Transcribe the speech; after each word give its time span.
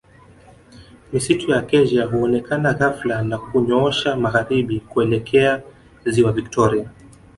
Misitu 1.13 1.51
ya 1.51 1.59
Acacia 1.59 2.05
huonekana 2.05 2.73
ghafla 2.73 3.21
na 3.23 3.37
kunyoosha 3.37 4.15
magharibi 4.15 4.79
kuelekea 4.79 5.61
ziwa 6.05 6.31
Victoria 6.31 6.89